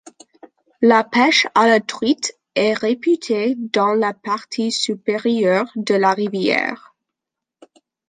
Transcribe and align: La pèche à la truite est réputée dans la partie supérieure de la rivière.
La 0.81 1.03
pèche 1.03 1.45
à 1.53 1.67
la 1.67 1.79
truite 1.79 2.35
est 2.55 2.73
réputée 2.73 3.53
dans 3.71 3.93
la 3.93 4.15
partie 4.15 4.71
supérieure 4.71 5.69
de 5.75 5.93
la 5.93 6.15
rivière. 6.15 6.95